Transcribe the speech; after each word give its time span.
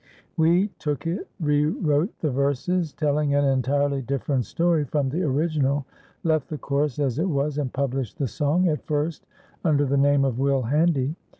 We 0.35 0.69
took 0.79 1.05
it, 1.05 1.27
re 1.39 1.63
wrote 1.63 2.09
the 2.21 2.31
verses, 2.31 2.91
telling 2.91 3.35
an 3.35 3.45
entirely 3.45 4.01
different 4.01 4.45
story 4.45 4.83
from 4.83 5.09
the 5.09 5.21
original, 5.21 5.85
left 6.23 6.47
the 6.49 6.57
chorus 6.57 6.97
as 6.97 7.19
it 7.19 7.29
was, 7.29 7.59
and 7.59 7.71
published 7.71 8.17
the 8.17 8.27
song, 8.27 8.67
at 8.67 8.81
first 8.87 9.27
under 9.63 9.85
the 9.85 9.97
name 9.97 10.25
of 10.25 10.39
"Will 10.39 10.63
Handy." 10.63 11.15